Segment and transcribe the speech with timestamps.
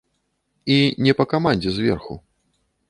[0.77, 0.79] І
[1.09, 2.21] не па камандзе зверху.